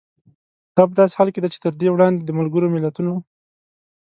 [0.75, 3.13] دا په داسې حال کې ده چې تر دې وړاندې د ملګرو ملتونو